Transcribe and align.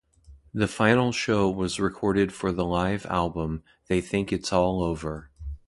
The 0.51 0.67
final 0.67 1.11
show 1.11 1.47
was 1.47 1.79
recorded 1.79 2.33
for 2.33 2.51
the 2.51 2.65
live 2.65 3.05
album 3.05 3.61
They 3.87 4.01
Think 4.01 4.33
It's 4.33 4.51
All 4.51 4.81
Over... 4.83 5.29